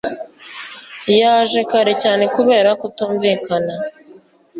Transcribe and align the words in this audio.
yaje 1.19 1.59
kare 1.71 1.93
cyane 2.03 2.23
kubera 2.35 2.69
kutumvikana. 2.81 3.73